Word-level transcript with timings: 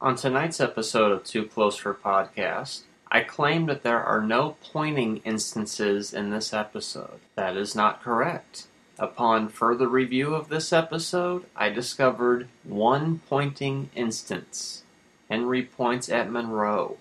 On 0.00 0.14
tonight's 0.14 0.60
episode 0.60 1.10
of 1.10 1.24
Too 1.24 1.44
Close 1.44 1.74
for 1.74 1.92
Podcast, 1.92 2.82
I 3.10 3.22
claim 3.22 3.66
that 3.66 3.82
there 3.82 4.00
are 4.00 4.22
no 4.22 4.54
pointing 4.72 5.16
instances 5.24 6.14
in 6.14 6.30
this 6.30 6.54
episode. 6.54 7.18
That 7.34 7.56
is 7.56 7.74
not 7.74 8.00
correct. 8.00 8.68
Upon 8.96 9.48
further 9.48 9.88
review 9.88 10.36
of 10.36 10.50
this 10.50 10.72
episode, 10.72 11.46
I 11.56 11.70
discovered 11.70 12.46
one 12.62 13.22
pointing 13.28 13.90
instance. 13.96 14.84
Henry 15.28 15.64
points 15.64 16.08
at 16.08 16.30
Monroe. 16.30 16.98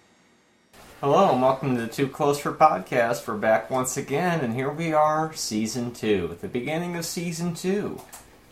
Hello, 0.99 1.33
and 1.33 1.41
welcome 1.43 1.77
to 1.77 1.85
Too 1.85 2.07
Close 2.07 2.39
for 2.39 2.51
Podcast. 2.51 3.27
We're 3.27 3.37
back 3.37 3.69
once 3.69 3.95
again, 3.95 4.39
and 4.39 4.55
here 4.55 4.71
we 4.71 4.91
are, 4.91 5.31
Season 5.33 5.93
2, 5.93 6.29
at 6.31 6.41
the 6.41 6.47
beginning 6.47 6.95
of 6.95 7.05
Season 7.05 7.53
2. 7.53 8.01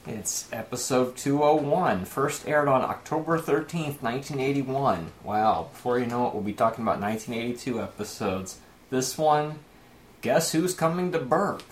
It's 0.07 0.47
episode 0.53 1.17
201, 1.17 2.05
first 2.05 2.47
aired 2.47 2.67
on 2.67 2.83
October 2.83 3.39
13th, 3.39 4.03
1981. 4.03 5.11
Wow, 5.23 5.69
before 5.71 5.97
you 5.97 6.05
know 6.05 6.27
it, 6.27 6.35
we'll 6.35 6.43
be 6.43 6.53
talking 6.53 6.83
about 6.83 7.01
1982 7.01 7.81
episodes. 7.81 8.59
This 8.91 9.17
one, 9.17 9.57
guess 10.21 10.51
who's 10.51 10.75
coming 10.75 11.11
to 11.11 11.17
Burp? 11.17 11.63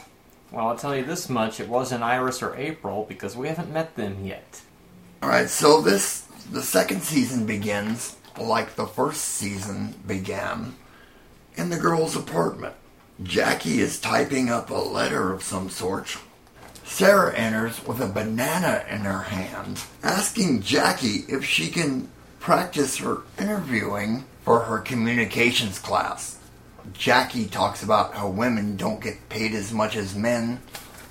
Well, 0.51 0.67
I'll 0.67 0.75
tell 0.75 0.95
you 0.95 1.03
this 1.03 1.29
much 1.29 1.59
it 1.59 1.69
wasn't 1.69 2.01
Iris 2.01 2.41
or 2.41 2.55
April 2.55 3.05
because 3.07 3.37
we 3.37 3.49
haven't 3.49 3.71
met 3.71 3.95
them 3.95 4.25
yet. 4.25 4.61
Alright, 5.21 5.49
so 5.49 5.79
this, 5.79 6.21
the 6.51 6.63
second 6.63 7.03
season 7.03 7.45
begins 7.45 8.15
like 8.39 8.73
the 8.73 8.87
first 8.87 9.21
season 9.21 9.93
began 10.07 10.75
in 11.53 11.69
the 11.69 11.77
girl's 11.77 12.15
apartment. 12.15 12.73
Jackie 13.21 13.79
is 13.79 13.99
typing 13.99 14.49
up 14.49 14.71
a 14.71 14.73
letter 14.73 15.31
of 15.31 15.43
some 15.43 15.69
sort. 15.69 16.17
Sarah 16.93 17.33
enters 17.33 17.83
with 17.87 17.99
a 17.99 18.05
banana 18.05 18.85
in 18.87 18.99
her 18.99 19.23
hand, 19.23 19.81
asking 20.03 20.61
Jackie 20.61 21.25
if 21.27 21.43
she 21.43 21.71
can 21.71 22.07
practice 22.39 22.97
her 22.97 23.23
interviewing 23.39 24.25
for 24.43 24.59
her 24.59 24.77
communications 24.77 25.79
class. 25.79 26.37
Jackie 26.93 27.47
talks 27.47 27.81
about 27.81 28.13
how 28.13 28.29
women 28.29 28.77
don't 28.77 29.01
get 29.01 29.27
paid 29.27 29.55
as 29.55 29.73
much 29.73 29.95
as 29.95 30.13
men, 30.13 30.61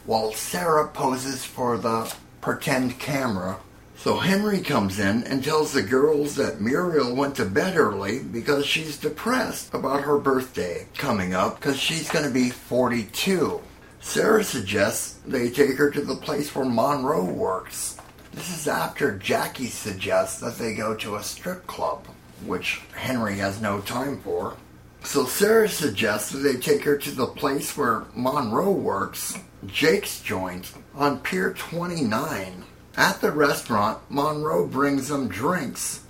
while 0.07 0.33
Sarah 0.33 0.87
poses 0.87 1.45
for 1.45 1.77
the 1.77 2.15
pretend 2.41 3.01
camera. 3.01 3.59
So 3.97 4.19
Henry 4.19 4.61
comes 4.61 5.01
in 5.01 5.25
and 5.25 5.43
tells 5.43 5.73
the 5.73 5.83
girls 5.83 6.37
that 6.37 6.61
Muriel 6.61 7.17
went 7.17 7.35
to 7.37 7.45
bed 7.45 7.77
early 7.77 8.21
because 8.21 8.65
she's 8.65 8.99
depressed 8.99 9.75
about 9.75 10.03
her 10.03 10.19
birthday 10.19 10.87
coming 10.95 11.35
up 11.35 11.57
because 11.57 11.77
she's 11.77 12.09
going 12.09 12.25
to 12.25 12.31
be 12.31 12.51
42. 12.51 13.61
Sarah 14.03 14.45
suggests 14.45 15.19
they 15.27 15.49
take 15.49 15.79
her 15.79 15.91
to 15.91 16.03
the 16.03 16.17
place 16.17 16.55
where 16.55 16.67
Monroe 16.67 17.25
works. 17.25 17.97
This 18.33 18.51
is 18.51 18.69
after 18.69 19.17
Jackie 19.17 19.69
suggests 19.69 20.41
that 20.41 20.59
they 20.59 20.75
go 20.75 20.95
to 20.97 21.17
a 21.17 21.23
strip 21.23 21.67
club, 21.67 22.07
which 22.45 22.83
Henry 22.95 23.39
has 23.39 23.63
no 23.63 23.81
time 23.81 24.21
for. 24.21 24.57
So 25.05 25.25
Sarah 25.25 25.69
suggests 25.69 26.31
that 26.33 26.39
they 26.39 26.57
take 26.57 26.85
her 26.85 26.99
to 26.99 27.11
the 27.11 27.27
place 27.27 27.77
where 27.77 28.05
Monroe 28.15 28.73
works, 28.73 29.39
Jake's 29.67 30.21
joint, 30.21 30.73
on 30.95 31.21
Pier 31.21 31.55
29. 31.55 32.65
At 32.97 33.21
the 33.21 33.33
restaurant, 33.33 33.99
Monroe 34.11 34.67
brings 34.67 35.09
them 35.09 35.29
drinks, 35.29 36.05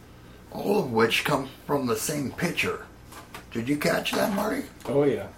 all 0.51 0.81
of 0.81 0.93
which 0.93 1.25
come 1.25 1.49
from 1.67 1.87
the 1.87 1.97
same 1.97 2.33
pitcher. 2.33 2.87
Did 3.53 3.69
you 3.69 3.77
catch 3.77 4.13
that, 4.13 4.35
Marty? 4.35 4.65
Oh, 4.87 5.05
yeah. 5.05 5.29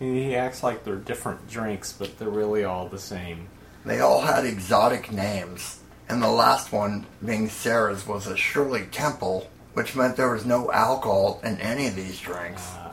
He 0.00 0.34
acts 0.34 0.62
like 0.62 0.82
they're 0.82 0.96
different 0.96 1.48
drinks, 1.48 1.92
but 1.92 2.18
they're 2.18 2.28
really 2.28 2.64
all 2.64 2.88
the 2.88 2.98
same. 2.98 3.48
They 3.84 4.00
all 4.00 4.22
had 4.22 4.44
exotic 4.46 5.12
names, 5.12 5.78
and 6.08 6.22
the 6.22 6.30
last 6.30 6.72
one, 6.72 7.06
being 7.24 7.48
Sarah's, 7.48 8.06
was 8.06 8.26
a 8.26 8.36
Shirley 8.36 8.86
Temple, 8.90 9.48
which 9.74 9.94
meant 9.94 10.16
there 10.16 10.32
was 10.32 10.46
no 10.46 10.72
alcohol 10.72 11.40
in 11.44 11.58
any 11.60 11.86
of 11.86 11.96
these 11.96 12.18
drinks. 12.18 12.66
Uh, 12.74 12.92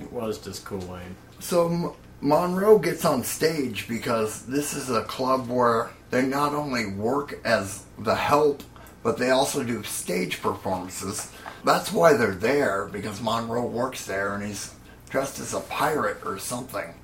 it 0.00 0.10
was 0.12 0.38
just 0.38 0.64
Kool 0.64 0.96
Aid. 0.96 1.14
So 1.40 1.68
M- 1.68 1.92
Monroe 2.20 2.78
gets 2.78 3.04
on 3.04 3.24
stage 3.24 3.88
because 3.88 4.46
this 4.46 4.72
is 4.72 4.88
a 4.88 5.02
club 5.02 5.48
where 5.48 5.90
they 6.10 6.22
not 6.22 6.54
only 6.54 6.86
work 6.86 7.40
as 7.44 7.84
the 7.98 8.14
help, 8.14 8.62
but 9.02 9.18
they 9.18 9.30
also 9.30 9.62
do 9.64 9.82
stage 9.82 10.40
performances. 10.40 11.30
That's 11.64 11.92
why 11.92 12.14
they're 12.14 12.34
there, 12.34 12.86
because 12.86 13.20
Monroe 13.20 13.66
works 13.66 14.06
there 14.06 14.34
and 14.34 14.44
he's 14.44 14.72
dressed 15.08 15.38
as 15.40 15.54
a 15.54 15.60
pirate 15.60 16.18
or 16.24 16.38
something. 16.38 16.94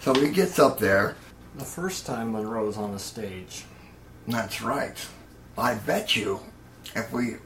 So 0.00 0.14
he 0.14 0.30
gets 0.30 0.58
up 0.58 0.78
there. 0.78 1.16
The 1.56 1.64
first 1.64 2.06
time 2.06 2.32
Monroe's 2.32 2.76
on 2.76 2.92
the 2.92 2.98
stage. 2.98 3.64
That's 4.26 4.62
right. 4.62 4.96
I 5.56 5.74
bet 5.74 6.14
you 6.14 6.40
if 6.94 7.10
we 7.12 7.36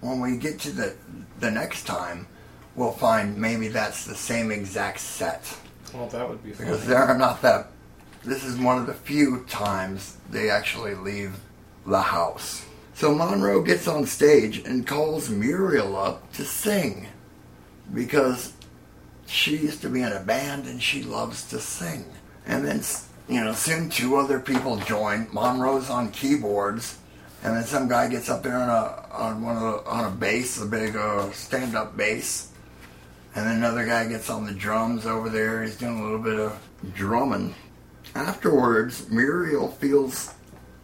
when 0.00 0.20
we 0.20 0.36
get 0.36 0.58
to 0.60 0.70
the 0.70 0.94
the 1.40 1.50
next 1.50 1.84
time 1.86 2.26
we'll 2.74 2.92
find 2.92 3.36
maybe 3.36 3.68
that's 3.68 4.04
the 4.04 4.14
same 4.14 4.50
exact 4.50 5.00
set. 5.00 5.56
Well, 5.94 6.08
that 6.08 6.28
would 6.28 6.42
be 6.42 6.50
Because 6.50 6.78
funny. 6.80 6.88
there 6.88 7.02
are 7.02 7.16
not 7.18 7.40
that 7.42 7.68
this 8.24 8.44
is 8.44 8.56
one 8.58 8.78
of 8.78 8.86
the 8.86 8.94
few 8.94 9.44
times 9.48 10.16
they 10.30 10.48
actually 10.50 10.94
leave 10.94 11.38
the 11.86 12.00
house. 12.00 12.64
So 12.94 13.14
Monroe 13.14 13.62
gets 13.62 13.88
on 13.88 14.06
stage 14.06 14.58
and 14.58 14.86
calls 14.86 15.28
Muriel 15.30 15.96
up 15.96 16.30
to 16.34 16.44
sing 16.44 17.08
because 17.92 18.52
she 19.26 19.56
used 19.56 19.82
to 19.82 19.88
be 19.88 20.02
in 20.02 20.12
a 20.12 20.20
band 20.20 20.66
and 20.66 20.82
she 20.82 21.02
loves 21.02 21.48
to 21.50 21.58
sing. 21.58 22.04
And 22.46 22.64
then, 22.64 22.82
you 23.28 23.42
know, 23.42 23.52
soon 23.52 23.88
two 23.88 24.16
other 24.16 24.40
people 24.40 24.76
join. 24.78 25.28
Monroe's 25.32 25.90
on 25.90 26.10
keyboards, 26.10 26.98
and 27.42 27.56
then 27.56 27.64
some 27.64 27.88
guy 27.88 28.08
gets 28.08 28.28
up 28.28 28.42
there 28.42 28.56
on 28.56 28.68
a 28.68 29.02
on 29.12 29.42
one 29.42 29.56
of 29.56 29.62
the, 29.62 29.90
on 29.90 30.04
a 30.06 30.10
bass, 30.10 30.60
a 30.60 30.66
big 30.66 30.96
uh, 30.96 31.30
stand-up 31.32 31.96
bass, 31.96 32.50
and 33.34 33.46
then 33.46 33.56
another 33.58 33.84
guy 33.84 34.08
gets 34.08 34.30
on 34.30 34.46
the 34.46 34.52
drums 34.52 35.06
over 35.06 35.28
there. 35.28 35.62
He's 35.62 35.76
doing 35.76 36.00
a 36.00 36.02
little 36.02 36.18
bit 36.18 36.38
of 36.38 36.58
drumming. 36.94 37.54
Afterwards, 38.14 39.08
Muriel 39.10 39.68
feels 39.68 40.34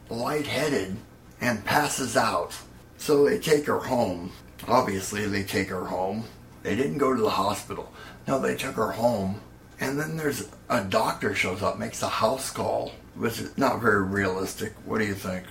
lightheaded 0.08 0.96
and 1.40 1.64
passes 1.64 2.16
out. 2.16 2.54
So 2.96 3.24
they 3.24 3.38
take 3.38 3.66
her 3.66 3.78
home. 3.78 4.32
Obviously, 4.66 5.26
they 5.26 5.44
take 5.44 5.68
her 5.68 5.84
home. 5.84 6.24
They 6.62 6.74
didn't 6.74 6.98
go 6.98 7.14
to 7.14 7.20
the 7.20 7.30
hospital. 7.30 7.92
No, 8.28 8.38
they 8.38 8.56
took 8.56 8.74
her 8.74 8.92
home. 8.92 9.40
And 9.80 9.98
then 9.98 10.18
there's 10.18 10.50
a 10.68 10.84
doctor 10.84 11.34
shows 11.34 11.62
up, 11.62 11.78
makes 11.78 12.02
a 12.02 12.08
house 12.08 12.50
call, 12.50 12.92
which 13.14 13.40
is 13.40 13.56
not 13.56 13.80
very 13.80 14.02
realistic. 14.02 14.74
What 14.84 14.98
do 14.98 15.06
you 15.06 15.14
think? 15.14 15.44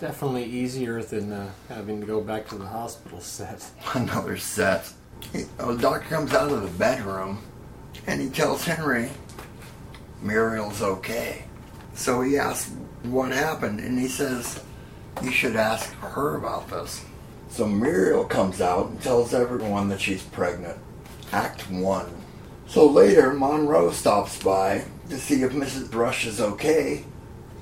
Definitely 0.00 0.46
easier 0.46 1.00
than 1.00 1.30
uh, 1.30 1.50
having 1.68 2.00
to 2.00 2.06
go 2.06 2.20
back 2.20 2.48
to 2.48 2.56
the 2.56 2.66
hospital 2.66 3.20
set. 3.20 3.64
Another 3.94 4.36
set. 4.36 4.92
The 5.32 5.78
doctor 5.80 6.08
comes 6.08 6.34
out 6.34 6.50
of 6.50 6.62
the 6.62 6.76
bedroom 6.76 7.40
and 8.08 8.20
he 8.20 8.28
tells 8.30 8.64
Henry 8.64 9.10
Muriel's 10.20 10.82
okay. 10.82 11.44
So 11.94 12.20
he 12.20 12.36
asks 12.36 12.72
what 13.04 13.30
happened 13.30 13.78
and 13.78 13.96
he 13.96 14.08
says 14.08 14.60
you 15.22 15.30
should 15.30 15.54
ask 15.54 15.92
her 16.00 16.36
about 16.36 16.68
this. 16.68 17.04
So 17.48 17.68
Muriel 17.68 18.24
comes 18.24 18.60
out 18.60 18.88
and 18.88 19.00
tells 19.00 19.32
everyone 19.32 19.88
that 19.90 20.00
she's 20.00 20.24
pregnant. 20.24 20.78
Act 21.32 21.70
1. 21.70 22.23
So 22.66 22.86
later, 22.86 23.32
Monroe 23.32 23.92
stops 23.92 24.42
by 24.42 24.84
to 25.08 25.18
see 25.18 25.42
if 25.42 25.52
Mrs. 25.52 25.94
Rush 25.94 26.26
is 26.26 26.40
okay, 26.40 27.04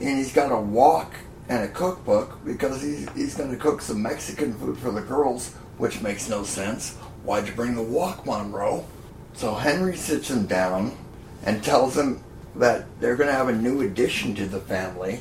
and 0.00 0.18
he's 0.18 0.32
got 0.32 0.52
a 0.52 0.60
wok 0.60 1.12
and 1.48 1.64
a 1.64 1.68
cookbook 1.68 2.44
because 2.44 2.82
he's, 2.82 3.10
he's 3.12 3.34
going 3.34 3.50
to 3.50 3.56
cook 3.56 3.82
some 3.82 4.02
Mexican 4.02 4.54
food 4.54 4.78
for 4.78 4.90
the 4.90 5.00
girls, 5.00 5.52
which 5.76 6.00
makes 6.00 6.28
no 6.28 6.44
sense. 6.44 6.96
Why'd 7.24 7.48
you 7.48 7.54
bring 7.54 7.74
the 7.74 7.82
wok, 7.82 8.24
Monroe? 8.24 8.86
So 9.34 9.54
Henry 9.54 9.96
sits 9.96 10.30
him 10.30 10.46
down 10.46 10.96
and 11.44 11.62
tells 11.62 11.96
him 11.96 12.22
that 12.56 12.84
they're 13.00 13.16
going 13.16 13.28
to 13.28 13.34
have 13.34 13.48
a 13.48 13.52
new 13.52 13.82
addition 13.82 14.34
to 14.36 14.46
the 14.46 14.60
family. 14.60 15.20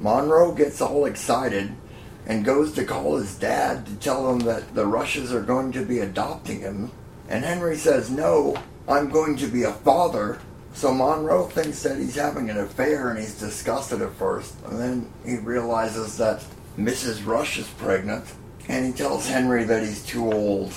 Monroe 0.00 0.52
gets 0.52 0.80
all 0.80 1.06
excited 1.06 1.72
and 2.26 2.44
goes 2.44 2.72
to 2.72 2.84
call 2.84 3.16
his 3.16 3.36
dad 3.38 3.86
to 3.86 3.94
tell 3.96 4.30
him 4.30 4.40
that 4.40 4.74
the 4.74 4.86
Rushes 4.86 5.32
are 5.32 5.42
going 5.42 5.72
to 5.72 5.84
be 5.84 6.00
adopting 6.00 6.60
him. 6.60 6.90
And 7.28 7.44
Henry 7.44 7.76
says, 7.76 8.10
No, 8.10 8.56
I'm 8.88 9.10
going 9.10 9.36
to 9.36 9.46
be 9.46 9.64
a 9.64 9.72
father. 9.72 10.38
So 10.72 10.94
Monroe 10.94 11.46
thinks 11.46 11.82
that 11.82 11.98
he's 11.98 12.14
having 12.14 12.50
an 12.50 12.58
affair 12.58 13.10
and 13.10 13.18
he's 13.18 13.38
disgusted 13.38 14.00
at 14.00 14.12
first. 14.14 14.54
And 14.64 14.78
then 14.78 15.12
he 15.24 15.36
realizes 15.36 16.16
that 16.18 16.44
Mrs. 16.78 17.26
Rush 17.26 17.58
is 17.58 17.68
pregnant. 17.68 18.24
And 18.68 18.86
he 18.86 18.92
tells 18.92 19.28
Henry 19.28 19.64
that 19.64 19.82
he's 19.82 20.04
too 20.04 20.32
old 20.32 20.72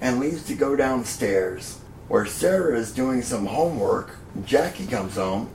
and 0.00 0.20
leaves 0.20 0.44
to 0.44 0.54
go 0.54 0.76
downstairs 0.76 1.78
where 2.08 2.26
Sarah 2.26 2.78
is 2.78 2.92
doing 2.92 3.22
some 3.22 3.46
homework. 3.46 4.16
Jackie 4.44 4.86
comes 4.86 5.16
home 5.16 5.50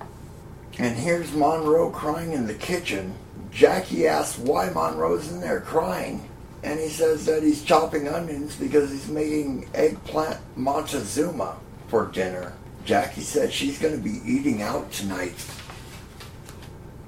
and 0.78 0.98
hears 0.98 1.32
Monroe 1.34 1.90
crying 1.90 2.34
in 2.34 2.48
the 2.48 2.54
kitchen. 2.54 3.14
Jackie 3.52 4.08
asks 4.08 4.38
why 4.38 4.70
Monroe's 4.70 5.32
in 5.32 5.42
there 5.42 5.62
crying. 5.62 6.28
And 6.64 6.80
he 6.80 6.90
says 6.90 7.26
that 7.26 7.44
he's 7.44 7.64
chopping 7.64 8.08
onions 8.08 8.56
because 8.56 8.92
he's 8.92 9.10
making 9.10 9.70
eggplant 9.74 10.40
montezuma 10.56 11.58
for 11.88 12.08
dinner. 12.08 12.54
Jackie 12.86 13.22
said 13.22 13.52
she's 13.52 13.80
going 13.80 13.96
to 13.96 14.02
be 14.02 14.22
eating 14.26 14.62
out 14.62 14.92
tonight. 14.92 15.34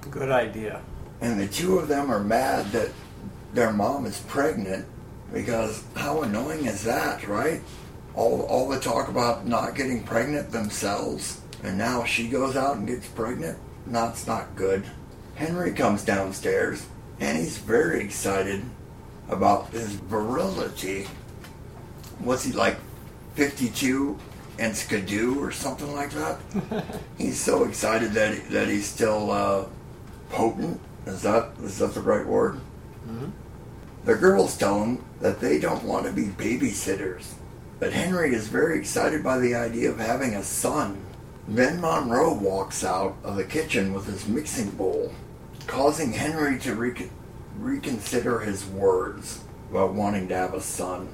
Good 0.09 0.31
idea. 0.31 0.81
And 1.21 1.39
the 1.39 1.47
two 1.47 1.77
of 1.77 1.87
them 1.87 2.11
are 2.11 2.23
mad 2.23 2.71
that 2.71 2.89
their 3.53 3.71
mom 3.71 4.05
is 4.05 4.19
pregnant 4.21 4.85
Because 5.33 5.83
how 5.95 6.21
annoying 6.21 6.65
is 6.65 6.83
that, 6.83 7.27
right? 7.27 7.59
All, 8.13 8.43
all 8.43 8.69
the 8.69 8.79
talk 8.79 9.09
about 9.09 9.47
not 9.47 9.75
getting 9.75 10.03
pregnant 10.03 10.51
themselves, 10.51 11.41
and 11.63 11.75
now 11.75 12.03
she 12.03 12.27
goes 12.27 12.55
out 12.55 12.77
and 12.77 12.87
gets 12.87 13.07
pregnant? 13.07 13.57
That's 13.87 14.27
not 14.27 14.55
good. 14.55 14.83
Henry 15.33 15.73
comes 15.73 16.05
downstairs, 16.05 16.85
and 17.19 17.35
he's 17.35 17.57
very 17.57 18.03
excited 18.03 18.63
about 19.29 19.69
his 19.69 19.91
virility. 19.91 21.07
Was 22.21 22.43
he 22.43 22.51
like, 22.51 22.77
52 23.35 24.17
and 24.59 24.75
skidoo 24.75 25.39
or 25.41 25.51
something 25.51 25.93
like 25.95 26.11
that? 26.11 26.39
he's 27.17 27.39
so 27.39 27.63
excited 27.63 28.11
that, 28.13 28.33
he, 28.35 28.39
that 28.53 28.67
he's 28.67 28.85
still 28.87 29.31
uh, 29.31 29.65
potent. 30.29 30.79
Is 31.05 31.21
that 31.23 31.49
is 31.61 31.79
that 31.79 31.93
the 31.93 32.01
right 32.01 32.25
word? 32.25 32.61
Mhm. 33.07 33.31
The 34.05 34.15
girls 34.15 34.55
tell 34.57 34.81
him 34.83 35.03
that 35.19 35.39
they 35.41 35.59
don't 35.59 35.83
want 35.83 36.05
to 36.05 36.13
be 36.13 36.27
babysitters, 36.27 37.33
but 37.79 37.91
Henry 37.91 38.33
is 38.33 38.47
very 38.47 38.77
excited 38.79 39.21
by 39.23 39.37
the 39.39 39.53
idea 39.55 39.89
of 39.89 39.99
having 39.99 40.35
a 40.35 40.43
son. 40.43 41.01
Then 41.47 41.81
Monroe 41.81 42.33
walks 42.33 42.85
out 42.85 43.17
of 43.23 43.35
the 43.35 43.43
kitchen 43.43 43.93
with 43.93 44.05
his 44.05 44.25
mixing 44.27 44.69
bowl, 44.71 45.11
causing 45.67 46.13
Henry 46.13 46.57
to 46.59 46.73
recon- 46.75 47.09
reconsider 47.57 48.39
his 48.39 48.65
words 48.65 49.43
about 49.69 49.93
wanting 49.93 50.27
to 50.27 50.35
have 50.35 50.53
a 50.53 50.61
son. 50.61 51.09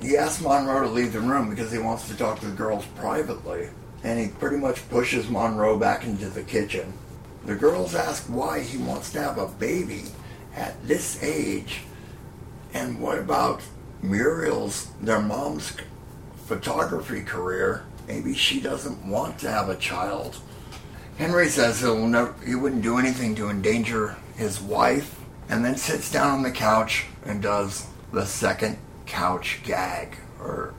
He 0.00 0.16
asks 0.16 0.42
Monroe 0.42 0.82
to 0.82 0.88
leave 0.88 1.12
the 1.12 1.20
room 1.20 1.50
because 1.50 1.72
he 1.72 1.78
wants 1.78 2.08
to 2.08 2.16
talk 2.16 2.40
to 2.40 2.46
the 2.46 2.56
girls 2.56 2.84
privately, 2.96 3.68
and 4.04 4.18
he 4.18 4.28
pretty 4.28 4.58
much 4.58 4.88
pushes 4.88 5.28
Monroe 5.28 5.78
back 5.78 6.04
into 6.04 6.28
the 6.28 6.42
kitchen. 6.42 6.92
The 7.44 7.54
girls 7.54 7.94
ask 7.94 8.24
why 8.24 8.60
he 8.60 8.76
wants 8.76 9.12
to 9.12 9.22
have 9.22 9.38
a 9.38 9.48
baby 9.48 10.04
at 10.54 10.86
this 10.86 11.22
age, 11.22 11.82
and 12.74 13.00
what 13.00 13.18
about 13.18 13.62
Muriel's, 14.02 14.88
their 15.00 15.20
mom's 15.20 15.76
photography 16.46 17.22
career? 17.22 17.84
Maybe 18.06 18.34
she 18.34 18.60
doesn't 18.60 19.06
want 19.06 19.38
to 19.40 19.50
have 19.50 19.68
a 19.68 19.76
child. 19.76 20.36
Henry 21.18 21.48
says 21.48 21.80
he'll 21.80 22.06
never, 22.06 22.34
he 22.44 22.54
wouldn't 22.54 22.82
do 22.82 22.98
anything 22.98 23.34
to 23.36 23.48
endanger 23.48 24.16
his 24.36 24.60
wife, 24.60 25.15
and 25.48 25.64
then 25.64 25.76
sits 25.76 26.10
down 26.10 26.30
on 26.30 26.42
the 26.42 26.50
couch 26.50 27.06
and 27.24 27.42
does 27.42 27.86
the 28.12 28.24
second 28.24 28.78
couch 29.06 29.60
gag, 29.64 30.16
or 30.40 30.74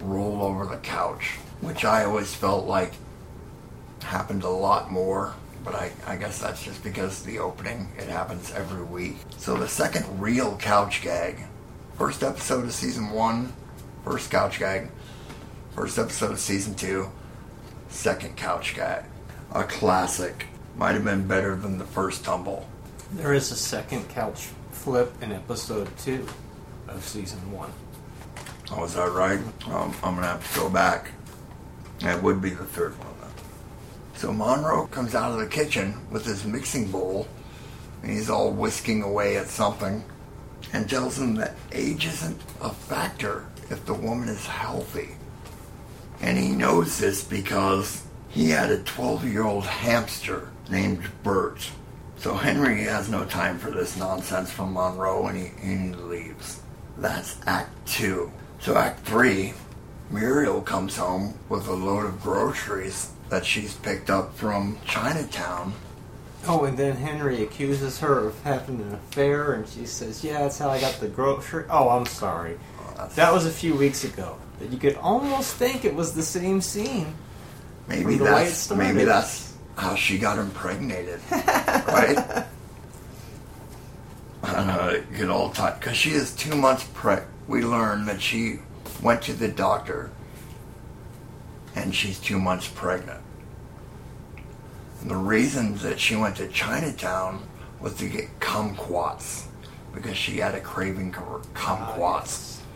roll 0.00 0.42
over 0.42 0.66
the 0.66 0.76
couch, 0.78 1.36
which 1.60 1.84
I 1.84 2.04
always 2.04 2.34
felt 2.34 2.66
like 2.66 2.92
happened 4.02 4.42
a 4.42 4.48
lot 4.48 4.90
more. 4.90 5.34
But 5.62 5.74
I, 5.74 5.92
I 6.06 6.16
guess 6.16 6.38
that's 6.38 6.62
just 6.62 6.82
because 6.82 7.22
the 7.22 7.38
opening, 7.38 7.88
it 7.98 8.08
happens 8.08 8.50
every 8.52 8.82
week. 8.82 9.16
So 9.36 9.56
the 9.56 9.68
second 9.68 10.06
real 10.20 10.56
couch 10.56 11.02
gag, 11.02 11.36
first 11.98 12.22
episode 12.22 12.64
of 12.64 12.72
season 12.72 13.10
one, 13.10 13.52
first 14.02 14.30
couch 14.30 14.58
gag, 14.58 14.90
first 15.74 15.98
episode 15.98 16.30
of 16.30 16.40
season 16.40 16.74
two, 16.74 17.10
second 17.88 18.36
couch 18.36 18.74
gag. 18.74 19.04
A 19.52 19.64
classic. 19.64 20.46
Might 20.76 20.92
have 20.92 21.04
been 21.04 21.26
better 21.26 21.56
than 21.56 21.76
the 21.76 21.84
first 21.84 22.24
tumble. 22.24 22.66
There 23.12 23.34
is 23.34 23.50
a 23.50 23.56
second 23.56 24.08
couch 24.08 24.50
flip 24.70 25.12
in 25.20 25.32
episode 25.32 25.88
two 25.98 26.28
of 26.86 27.04
season 27.04 27.50
one. 27.50 27.72
Oh, 28.70 28.84
is 28.84 28.94
that 28.94 29.10
right? 29.10 29.40
Um, 29.66 29.92
I'm 30.04 30.14
gonna 30.14 30.28
have 30.28 30.52
to 30.54 30.60
go 30.60 30.70
back. 30.70 31.10
That 32.00 32.22
would 32.22 32.40
be 32.40 32.50
the 32.50 32.64
third 32.64 32.96
one. 33.00 33.08
Then. 33.20 33.30
So 34.14 34.32
Monroe 34.32 34.86
comes 34.86 35.16
out 35.16 35.32
of 35.32 35.38
the 35.38 35.48
kitchen 35.48 36.06
with 36.12 36.24
his 36.24 36.44
mixing 36.44 36.88
bowl, 36.92 37.26
and 38.02 38.12
he's 38.12 38.30
all 38.30 38.52
whisking 38.52 39.02
away 39.02 39.36
at 39.38 39.48
something, 39.48 40.04
and 40.72 40.88
tells 40.88 41.18
him 41.18 41.34
that 41.34 41.56
age 41.72 42.06
isn't 42.06 42.40
a 42.60 42.70
factor 42.70 43.44
if 43.70 43.84
the 43.86 43.94
woman 43.94 44.28
is 44.28 44.46
healthy. 44.46 45.16
And 46.20 46.38
he 46.38 46.50
knows 46.50 46.98
this 46.98 47.24
because 47.24 48.04
he 48.28 48.50
had 48.50 48.70
a 48.70 48.78
12-year-old 48.84 49.64
hamster 49.64 50.48
named 50.70 51.02
Bert. 51.24 51.72
So 52.20 52.34
Henry 52.34 52.82
has 52.82 53.08
no 53.08 53.24
time 53.24 53.58
for 53.58 53.70
this 53.70 53.96
nonsense 53.96 54.50
from 54.50 54.74
Monroe, 54.74 55.26
and 55.26 55.38
he, 55.38 55.50
and 55.62 55.94
he 55.94 56.00
leaves. 56.02 56.60
That's 56.98 57.36
Act 57.46 57.70
Two. 57.86 58.30
So 58.58 58.76
Act 58.76 59.00
Three, 59.06 59.54
Muriel 60.10 60.60
comes 60.60 60.96
home 60.98 61.34
with 61.48 61.66
a 61.66 61.72
load 61.72 62.04
of 62.04 62.20
groceries 62.22 63.10
that 63.30 63.46
she's 63.46 63.74
picked 63.74 64.10
up 64.10 64.34
from 64.36 64.76
Chinatown. 64.86 65.72
Oh, 66.46 66.64
and 66.64 66.76
then 66.76 66.96
Henry 66.96 67.42
accuses 67.42 68.00
her 68.00 68.26
of 68.28 68.42
having 68.42 68.80
an 68.82 68.92
affair, 68.94 69.54
and 69.54 69.66
she 69.66 69.86
says, 69.86 70.22
"Yeah, 70.22 70.40
that's 70.40 70.58
how 70.58 70.68
I 70.68 70.78
got 70.80 71.00
the 71.00 71.08
grocery." 71.08 71.64
Oh, 71.70 71.88
I'm 71.88 72.06
sorry. 72.06 72.58
Oh, 72.98 73.08
That 73.14 73.32
was 73.32 73.46
a 73.46 73.50
few 73.50 73.74
weeks 73.74 74.04
ago. 74.04 74.36
But 74.58 74.70
you 74.70 74.78
could 74.78 74.96
almost 74.96 75.54
think 75.54 75.86
it 75.86 75.94
was 75.94 76.12
the 76.12 76.22
same 76.22 76.60
scene. 76.60 77.14
maybe 77.88 78.02
from 78.02 78.18
the 78.18 78.24
way 78.24 78.42
it 78.42 78.44
that's 78.44 78.70
maybe 78.70 79.04
that's 79.04 79.54
how 79.76 79.94
she 79.94 80.18
got 80.18 80.38
impregnated, 80.38 81.20
right? 81.92 82.46
Uh, 84.42 84.46
I 84.46 84.54
don't 84.54 84.66
know. 84.68 85.02
Get 85.18 85.28
all 85.28 85.50
tight 85.50 85.80
because 85.80 85.96
she 85.96 86.10
is 86.12 86.34
two 86.34 86.56
months 86.56 86.84
preg. 86.94 87.24
We 87.46 87.62
learned 87.62 88.08
that 88.08 88.22
she 88.22 88.60
went 89.02 89.20
to 89.22 89.34
the 89.34 89.48
doctor, 89.48 90.10
and 91.74 91.94
she's 91.94 92.18
two 92.18 92.38
months 92.38 92.66
pregnant. 92.66 93.20
And 95.02 95.10
the 95.10 95.16
reason 95.16 95.76
that 95.78 96.00
she 96.00 96.16
went 96.16 96.36
to 96.36 96.48
Chinatown 96.48 97.46
was 97.80 97.94
to 97.94 98.08
get 98.08 98.40
kumquats 98.40 99.46
because 99.94 100.16
she 100.16 100.38
had 100.38 100.54
a 100.54 100.60
craving 100.60 101.12
for 101.12 101.42
kumquats. 101.54 102.58
Ah, 102.58 102.66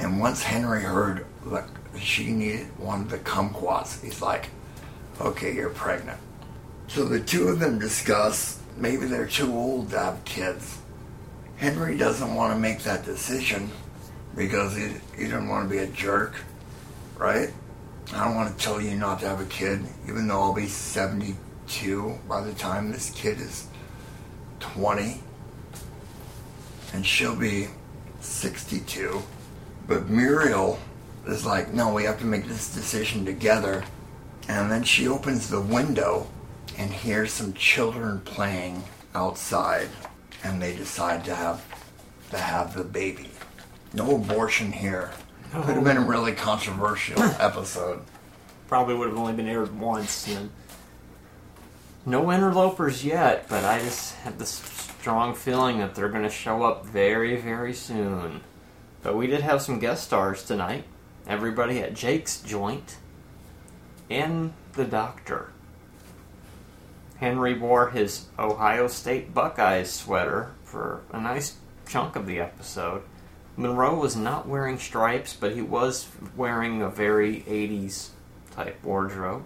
and 0.00 0.20
once 0.20 0.42
Henry 0.42 0.82
heard 0.82 1.26
that 1.46 1.68
she 1.98 2.30
needed 2.30 2.66
one 2.78 3.02
of 3.02 3.10
the 3.10 3.18
kumquats, 3.18 4.02
he's 4.02 4.20
like, 4.20 4.48
okay, 5.20 5.54
you're 5.54 5.70
pregnant. 5.70 6.18
So 6.88 7.04
the 7.04 7.20
two 7.20 7.48
of 7.48 7.58
them 7.58 7.78
discuss 7.78 8.60
maybe 8.76 9.06
they're 9.06 9.26
too 9.26 9.52
old 9.52 9.90
to 9.90 9.98
have 9.98 10.24
kids. 10.24 10.78
Henry 11.56 11.96
doesn't 11.96 12.34
want 12.34 12.52
to 12.52 12.58
make 12.58 12.80
that 12.80 13.04
decision 13.04 13.70
because 14.36 14.76
he, 14.76 14.88
he 15.16 15.24
doesn't 15.24 15.48
want 15.48 15.68
to 15.68 15.74
be 15.74 15.80
a 15.80 15.86
jerk, 15.86 16.34
right? 17.16 17.50
I 18.12 18.24
don't 18.24 18.34
want 18.34 18.56
to 18.56 18.64
tell 18.64 18.80
you 18.80 18.96
not 18.96 19.20
to 19.20 19.28
have 19.28 19.40
a 19.40 19.46
kid, 19.46 19.80
even 20.08 20.28
though 20.28 20.40
I'll 20.40 20.52
be 20.52 20.66
72 20.66 22.18
by 22.28 22.42
the 22.42 22.52
time 22.54 22.90
this 22.90 23.10
kid 23.10 23.40
is 23.40 23.66
20. 24.60 25.20
And 26.92 27.04
she'll 27.04 27.36
be 27.36 27.68
62. 28.20 29.22
But 29.86 30.08
Muriel 30.08 30.78
is 31.26 31.46
like, 31.46 31.72
no, 31.72 31.92
we 31.92 32.04
have 32.04 32.18
to 32.20 32.26
make 32.26 32.46
this 32.46 32.74
decision 32.74 33.24
together. 33.24 33.84
And 34.48 34.70
then 34.70 34.82
she 34.82 35.08
opens 35.08 35.48
the 35.48 35.60
window 35.60 36.28
and 36.78 36.90
hears 36.92 37.32
some 37.32 37.52
children 37.54 38.20
playing 38.20 38.82
outside. 39.14 39.88
And 40.42 40.60
they 40.60 40.76
decide 40.76 41.24
to 41.24 41.34
have 41.34 41.64
to 42.30 42.38
have 42.38 42.74
the 42.74 42.84
baby. 42.84 43.30
No 43.92 44.16
abortion 44.16 44.72
here. 44.72 45.10
Could 45.52 45.76
have 45.76 45.84
been 45.84 45.96
a 45.96 46.00
really 46.00 46.32
controversial 46.32 47.22
episode. 47.22 48.02
Probably 48.66 48.94
would 48.94 49.08
have 49.08 49.16
only 49.16 49.34
been 49.34 49.46
aired 49.46 49.78
once. 49.78 50.26
And 50.28 50.50
no 52.04 52.30
interlopers 52.30 53.04
yet, 53.04 53.48
but 53.48 53.64
I 53.64 53.78
just 53.78 54.16
have 54.16 54.38
this 54.38 54.50
strong 54.50 55.34
feeling 55.34 55.78
that 55.78 55.94
they're 55.94 56.08
going 56.08 56.24
to 56.24 56.30
show 56.30 56.64
up 56.64 56.84
very, 56.84 57.36
very 57.36 57.72
soon. 57.72 58.40
But 59.02 59.16
we 59.16 59.26
did 59.26 59.42
have 59.42 59.62
some 59.62 59.78
guest 59.78 60.04
stars 60.04 60.42
tonight. 60.42 60.84
Everybody 61.26 61.80
at 61.80 61.94
Jake's 61.94 62.40
joint 62.40 62.96
and 64.10 64.52
the 64.72 64.84
doctor. 64.84 65.52
Henry 67.24 67.58
wore 67.58 67.88
his 67.88 68.26
Ohio 68.38 68.86
State 68.86 69.32
Buckeyes 69.32 69.90
sweater 69.90 70.50
for 70.62 71.00
a 71.10 71.18
nice 71.18 71.56
chunk 71.88 72.16
of 72.16 72.26
the 72.26 72.38
episode. 72.38 73.02
Monroe 73.56 73.98
was 73.98 74.14
not 74.14 74.46
wearing 74.46 74.78
stripes, 74.78 75.32
but 75.32 75.52
he 75.54 75.62
was 75.62 76.06
wearing 76.36 76.82
a 76.82 76.90
very 76.90 77.40
80s 77.48 78.10
type 78.50 78.76
wardrobe. 78.84 79.42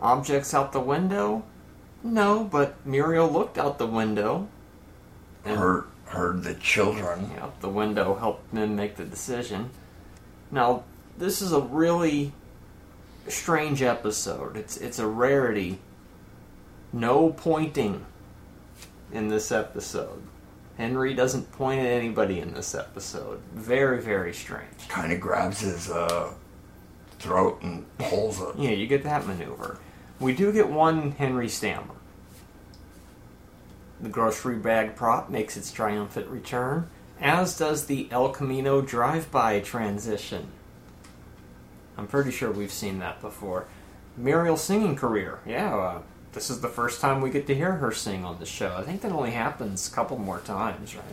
Objects 0.00 0.52
out 0.52 0.72
the 0.72 0.80
window? 0.80 1.44
No, 2.02 2.44
but 2.44 2.84
Muriel 2.84 3.30
looked 3.30 3.56
out 3.56 3.78
the 3.78 3.86
window. 3.86 4.48
And 5.46 5.58
Heard, 5.58 5.84
heard 6.04 6.42
the 6.42 6.54
children. 6.56 7.30
yeah, 7.34 7.48
the 7.60 7.70
window 7.70 8.16
helped 8.16 8.52
them 8.52 8.76
make 8.76 8.96
the 8.96 9.06
decision. 9.06 9.70
Now, 10.50 10.84
this 11.16 11.40
is 11.40 11.52
a 11.52 11.60
really 11.60 12.32
strange 13.28 13.80
episode. 13.80 14.58
It's 14.58 14.76
it's 14.76 14.98
a 14.98 15.06
rarity. 15.06 15.78
No 16.92 17.30
pointing 17.30 18.04
in 19.12 19.28
this 19.28 19.50
episode. 19.50 20.22
Henry 20.76 21.14
doesn't 21.14 21.52
point 21.52 21.80
at 21.80 21.86
anybody 21.86 22.40
in 22.40 22.54
this 22.54 22.74
episode. 22.74 23.40
Very, 23.54 24.00
very 24.00 24.32
strange. 24.32 24.88
Kind 24.88 25.12
of 25.12 25.20
grabs 25.20 25.60
his 25.60 25.90
uh, 25.90 26.32
throat 27.18 27.62
and 27.62 27.86
pulls 27.98 28.40
it. 28.40 28.56
Yeah, 28.58 28.70
you 28.70 28.86
get 28.86 29.04
that 29.04 29.26
maneuver. 29.26 29.78
We 30.18 30.34
do 30.34 30.52
get 30.52 30.68
one 30.68 31.12
Henry 31.12 31.48
Stammer. 31.48 31.94
The 34.00 34.08
grocery 34.08 34.56
bag 34.56 34.96
prop 34.96 35.30
makes 35.30 35.56
its 35.56 35.70
triumphant 35.70 36.26
return, 36.28 36.88
as 37.20 37.56
does 37.56 37.86
the 37.86 38.08
El 38.10 38.30
Camino 38.30 38.80
drive-by 38.80 39.60
transition. 39.60 40.48
I'm 41.96 42.06
pretty 42.06 42.32
sure 42.32 42.50
we've 42.50 42.72
seen 42.72 42.98
that 42.98 43.20
before. 43.20 43.66
Muriel's 44.16 44.64
singing 44.64 44.96
career, 44.96 45.38
yeah. 45.46 45.76
Uh, 45.76 46.02
this 46.32 46.50
is 46.50 46.60
the 46.60 46.68
first 46.68 47.00
time 47.00 47.20
we 47.20 47.30
get 47.30 47.46
to 47.46 47.54
hear 47.54 47.72
her 47.72 47.92
sing 47.92 48.24
on 48.24 48.38
the 48.38 48.46
show. 48.46 48.74
I 48.76 48.82
think 48.82 49.02
that 49.02 49.12
only 49.12 49.32
happens 49.32 49.88
a 49.88 49.94
couple 49.94 50.18
more 50.18 50.40
times, 50.40 50.96
right? 50.96 51.04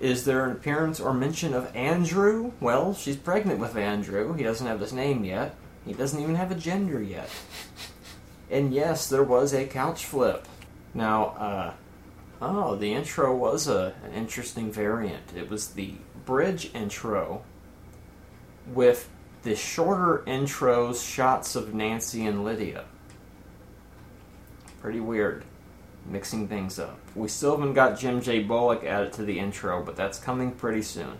Is 0.00 0.24
there 0.24 0.44
an 0.44 0.52
appearance 0.52 1.00
or 1.00 1.12
mention 1.14 1.54
of 1.54 1.74
Andrew? 1.76 2.52
Well, 2.60 2.94
she's 2.94 3.16
pregnant 3.16 3.60
with 3.60 3.76
Andrew. 3.76 4.32
He 4.34 4.42
doesn't 4.42 4.66
have 4.66 4.80
his 4.80 4.92
name 4.92 5.24
yet. 5.24 5.54
He 5.86 5.92
doesn't 5.92 6.20
even 6.20 6.34
have 6.34 6.50
a 6.50 6.56
gender 6.56 7.02
yet. 7.02 7.30
And 8.50 8.72
yes, 8.72 9.08
there 9.08 9.22
was 9.22 9.52
a 9.52 9.66
couch 9.66 10.04
flip. 10.04 10.46
Now, 10.94 11.24
uh, 11.26 11.72
oh, 12.40 12.76
the 12.76 12.92
intro 12.92 13.34
was 13.34 13.68
a, 13.68 13.94
an 14.04 14.12
interesting 14.12 14.72
variant. 14.72 15.34
It 15.36 15.50
was 15.50 15.68
the 15.68 15.94
bridge 16.24 16.70
intro 16.74 17.42
with 18.72 19.08
the 19.42 19.54
shorter 19.54 20.22
intros 20.26 21.06
shots 21.06 21.54
of 21.54 21.74
Nancy 21.74 22.26
and 22.26 22.44
Lydia. 22.44 22.84
Pretty 24.84 25.00
weird. 25.00 25.46
Mixing 26.04 26.46
things 26.46 26.78
up. 26.78 26.98
We 27.14 27.28
still 27.28 27.56
haven't 27.56 27.72
got 27.72 27.98
Jim 27.98 28.20
J. 28.20 28.40
Bullock 28.40 28.84
added 28.84 29.14
to 29.14 29.22
the 29.22 29.38
intro, 29.38 29.82
but 29.82 29.96
that's 29.96 30.18
coming 30.18 30.52
pretty 30.52 30.82
soon. 30.82 31.16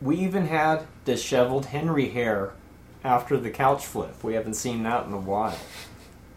We 0.00 0.16
even 0.20 0.46
had 0.46 0.86
disheveled 1.04 1.66
Henry 1.66 2.08
hair 2.08 2.54
after 3.04 3.36
the 3.36 3.50
couch 3.50 3.84
flip. 3.84 4.24
We 4.24 4.32
haven't 4.32 4.54
seen 4.54 4.84
that 4.84 5.04
in 5.04 5.12
a 5.12 5.18
while. 5.18 5.58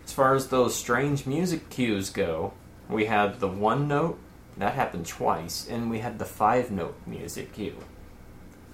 As 0.04 0.12
far 0.12 0.36
as 0.36 0.50
those 0.50 0.76
strange 0.76 1.26
music 1.26 1.70
cues 1.70 2.10
go, 2.10 2.52
we 2.90 3.06
had 3.06 3.40
the 3.40 3.48
one 3.48 3.88
note, 3.88 4.20
that 4.58 4.74
happened 4.74 5.08
twice, 5.08 5.66
and 5.70 5.90
we 5.90 6.00
had 6.00 6.20
the 6.20 6.26
five 6.26 6.70
note 6.70 6.98
music 7.08 7.54
cue. 7.54 7.78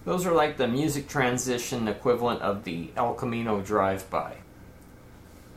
Those 0.03 0.25
are 0.25 0.33
like 0.33 0.57
the 0.57 0.67
music 0.67 1.07
transition 1.07 1.87
equivalent 1.87 2.41
of 2.41 2.63
the 2.63 2.89
El 2.97 3.13
Camino 3.13 3.61
drive 3.61 4.09
by. 4.09 4.37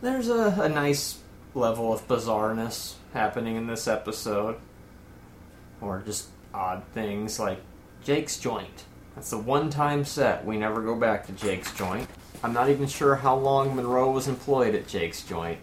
There's 0.02 0.28
a, 0.28 0.60
a 0.60 0.68
nice 0.68 1.23
level 1.54 1.92
of 1.92 2.06
bizarreness 2.08 2.94
happening 3.12 3.56
in 3.56 3.66
this 3.66 3.86
episode. 3.88 4.56
Or 5.80 6.02
just 6.04 6.28
odd 6.52 6.82
things 6.92 7.38
like 7.38 7.60
Jake's 8.04 8.38
Joint. 8.38 8.84
That's 9.14 9.30
the 9.30 9.38
one 9.38 9.70
time 9.70 10.04
set. 10.04 10.44
We 10.44 10.56
never 10.56 10.82
go 10.82 10.94
back 10.96 11.26
to 11.26 11.32
Jake's 11.32 11.72
Joint. 11.76 12.08
I'm 12.42 12.52
not 12.52 12.68
even 12.68 12.86
sure 12.86 13.14
how 13.16 13.36
long 13.36 13.74
Monroe 13.76 14.10
was 14.10 14.28
employed 14.28 14.74
at 14.74 14.86
Jake's 14.88 15.22
Joint. 15.22 15.58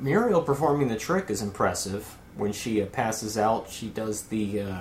Muriel 0.00 0.42
performing 0.42 0.88
the 0.88 0.96
trick 0.96 1.30
is 1.30 1.42
impressive. 1.42 2.16
When 2.36 2.52
she 2.52 2.82
uh, 2.82 2.86
passes 2.86 3.38
out, 3.38 3.70
she 3.70 3.88
does 3.88 4.22
the 4.24 4.60
uh, 4.60 4.78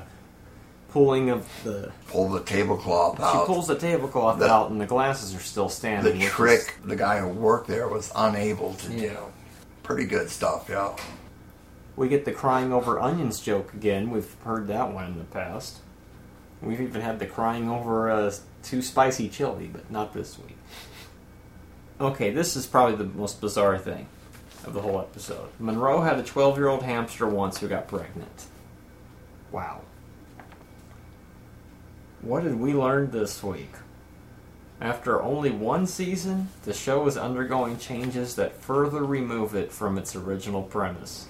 pulling 0.89 1.29
of 1.29 1.48
the. 1.63 1.91
Pull 2.07 2.29
the 2.29 2.41
tablecloth 2.41 3.17
She 3.17 3.24
out. 3.24 3.41
She 3.41 3.45
pulls 3.45 3.67
the 3.67 3.75
tablecloth 3.77 4.39
The- 4.39 4.50
out, 4.50 4.72
and 4.72 4.81
the 4.81 4.86
glasses 4.88 5.36
are 5.36 5.39
still 5.39 5.69
standing. 5.69 6.13
the 6.13 6.17
which 6.19 6.27
is- 6.27 6.31
trick 6.33 6.75
the 6.83 6.95
guy 6.95 7.19
who 7.19 7.27
worked 7.27 7.67
there 7.67 7.88
was 7.88 8.12
unable 8.15 8.74
to 8.75 8.91
Yeah. 8.93 9.10
do. 9.10 9.17
Pretty 9.83 10.05
good 10.05 10.29
stuff, 10.29 10.67
yeah. 10.69 10.95
We 11.95 12.07
get 12.07 12.25
the 12.25 12.31
crying 12.31 12.71
over 12.73 12.99
onions 12.99 13.39
joke 13.39 13.73
again. 13.73 14.09
We've 14.09 14.33
heard 14.43 14.67
that 14.67 14.91
one 14.91 15.05
in 15.05 15.17
the 15.17 15.25
past. 15.25 15.79
We've 16.61 16.81
even 16.81 17.01
had 17.01 17.19
the 17.19 17.25
crying 17.25 17.69
over 17.69 18.09
uh, 18.09 18.33
too 18.63 18.81
spicy 18.81 19.27
chili, 19.29 19.67
but 19.67 19.91
not 19.91 20.13
this 20.13 20.39
week. 20.39 20.57
Okay, 21.99 22.31
this 22.31 22.55
is 22.55 22.65
probably 22.65 22.95
the 22.95 23.03
most 23.03 23.41
bizarre 23.41 23.77
thing 23.77 24.07
of 24.65 24.73
the 24.73 24.81
whole 24.81 24.99
episode. 24.99 25.49
Monroe 25.59 26.01
had 26.01 26.17
a 26.17 26.23
12 26.23 26.57
year 26.57 26.69
old 26.69 26.83
hamster 26.83 27.27
once 27.27 27.59
who 27.59 27.67
got 27.67 27.87
pregnant. 27.87 28.45
Wow. 29.51 29.81
What 32.21 32.43
did 32.43 32.55
we 32.55 32.73
learn 32.73 33.11
this 33.11 33.43
week? 33.43 33.73
After 34.83 35.23
only 35.23 35.49
one 35.49 35.87
season, 35.87 36.49
the 36.63 36.73
show 36.73 37.07
is 37.07 37.15
undergoing 37.15 37.77
changes 37.77 38.35
that 38.35 38.61
further 38.61 39.05
remove 39.05 39.55
it 39.55 39.71
from 39.71 39.97
its 39.97 40.13
original 40.13 40.61
premise. 40.61 41.29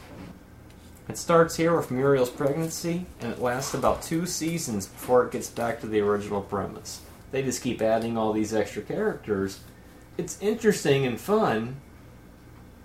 It 1.08 1.20
starts 1.20 1.56
here 1.56 1.78
with 1.78 1.92
Muriel's 1.92 2.32
pregnancy, 2.32 3.06
and 3.22 3.32
it 3.32 3.40
lasts 3.40 3.76
about 3.76 4.02
two 4.02 4.26
seasons 4.26 4.88
before 4.88 5.26
it 5.26 5.34
gets 5.34 5.52
back 5.52 5.82
to 5.82 5.88
the 5.88 6.00
original 6.00 6.42
premise. 6.42 7.02
They 7.30 7.44
just 7.44 7.62
keep 7.62 7.80
adding 7.80 8.18
all 8.18 8.34
these 8.34 8.56
extra 8.56 8.82
characters. 8.82 9.60
It's 10.18 10.42
interesting 10.42 11.06
and 11.06 11.22
fun, 11.22 11.76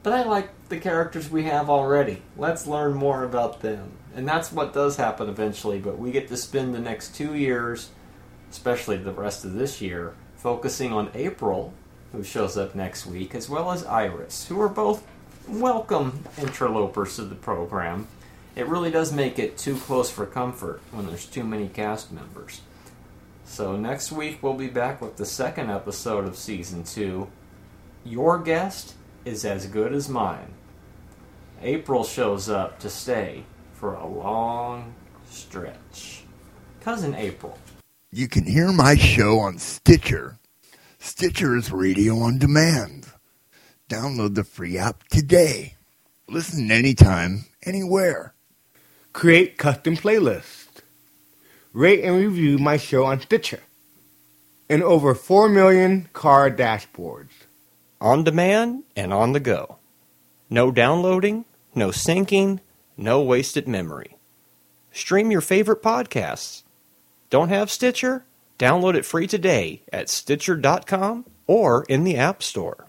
but 0.03 0.13
I 0.13 0.25
like 0.25 0.51
the 0.69 0.79
characters 0.79 1.31
we 1.31 1.45
have 1.45 1.71
already. 1.71 2.21
Let's 2.37 2.67
learn 2.67 2.93
more 2.93 3.25
about 3.25 3.61
them. 3.61 3.93
And 4.15 4.29
that's 4.29 4.53
what 4.53 4.75
does 4.75 4.97
happen 4.97 5.31
eventually, 5.31 5.79
but 5.79 5.99
we 5.99 6.11
get 6.11 6.29
to 6.29 6.37
spend 6.37 6.75
the 6.75 6.79
next 6.79 7.15
two 7.15 7.35
years, 7.35 7.89
especially 8.51 8.99
the 8.99 9.13
rest 9.13 9.47
of 9.47 9.55
this 9.55 9.81
year, 9.81 10.15
focusing 10.39 10.93
on 10.93 11.11
April, 11.15 11.75
who 12.13 12.23
shows 12.23 12.57
up 12.57 12.75
next 12.75 13.05
week, 13.05 13.35
as 13.35 13.51
well 13.51 13.71
as 13.71 13.85
Iris, 13.85 14.47
who 14.47 14.61
are 14.61 14.69
both 14.69 15.07
welcome 15.47 16.25
interlopers 16.39 17.17
to 17.17 17.25
the 17.25 17.35
program. 17.35 18.07
It 18.57 18.67
really 18.67 18.91
does 18.91 19.13
make 19.13 19.39
it 19.39 19.59
too 19.59 19.77
close 19.77 20.11
for 20.11 20.27
comfort 20.27 20.81
when 20.91 21.07
there's 21.07 21.27
too 21.27 21.45
many 21.45 21.69
cast 21.69 22.13
members. 22.13 22.61
So 23.45 23.77
next 23.77 24.13
week 24.13 24.39
we'll 24.43 24.55
be 24.55 24.69
back 24.69 25.01
with 25.01 25.17
the 25.17 25.27
second 25.27 25.71
episode 25.71 26.25
of 26.25 26.37
season 26.37 26.85
two. 26.85 27.29
Your 28.05 28.39
guest 28.39 28.95
is 29.25 29.45
as 29.45 29.67
good 29.67 29.93
as 29.93 30.09
mine. 30.09 30.55
April 31.63 32.05
shows 32.05 32.49
up 32.49 32.79
to 32.81 32.89
stay 32.89 33.45
for 33.75 33.95
a 33.95 34.07
long 34.07 34.95
stretch. 35.29 36.23
Cousin 36.81 37.15
April. 37.15 37.59
You 38.11 38.27
can 38.27 38.47
hear 38.47 38.73
my 38.73 38.97
show 38.97 39.39
on 39.39 39.59
Stitcher. 39.59 40.39
Stitcher 40.99 41.55
is 41.55 41.71
radio 41.71 42.17
on 42.21 42.39
demand. 42.39 43.07
Download 43.91 44.35
the 44.35 44.45
free 44.45 44.79
app 44.79 45.05
today. 45.09 45.75
Listen 46.27 46.71
anytime, 46.71 47.45
anywhere. 47.67 48.33
Create 49.13 49.59
custom 49.59 49.95
playlists. 49.95 50.69
Rate 51.75 52.03
and 52.03 52.17
review 52.17 52.57
my 52.57 52.79
show 52.79 53.05
on 53.05 53.21
Stitcher. 53.21 53.61
And 54.71 54.83
over 54.83 55.15
4 55.15 55.51
million 55.51 56.09
car 56.15 56.51
dashboards. 56.51 57.45
On 58.01 58.25
demand 58.25 58.85
and 58.97 59.13
on 59.13 59.33
the 59.35 59.41
go. 59.41 59.77
No 60.49 60.71
downloading, 60.71 61.45
no 61.75 61.89
syncing, 61.91 62.61
no 62.97 63.21
wasted 63.21 63.69
memory. 63.69 64.17
Stream 64.93 65.31
your 65.31 65.43
favorite 65.43 65.83
podcasts. 65.83 66.63
Don't 67.31 67.51
have 67.51 67.71
Stitcher? 67.71 68.25
Download 68.59 68.95
it 68.95 69.05
free 69.07 69.27
today 69.27 69.83
at 69.93 70.09
Stitcher.com 70.09 71.27
or 71.47 71.85
in 71.89 72.05
the 72.05 72.17
App 72.17 72.43
Store. 72.43 72.88